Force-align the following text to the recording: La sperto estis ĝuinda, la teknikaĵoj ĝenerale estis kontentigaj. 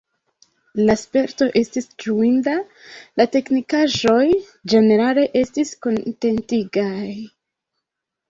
La 0.87 0.93
sperto 0.99 1.47
estis 1.59 1.87
ĝuinda, 2.03 2.55
la 3.21 3.27
teknikaĵoj 3.35 4.23
ĝenerale 4.73 5.25
estis 5.43 5.75
kontentigaj. 5.87 7.05